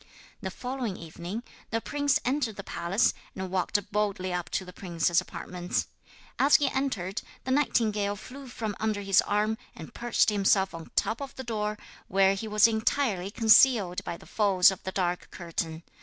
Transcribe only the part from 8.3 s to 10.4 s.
from under his arm and perched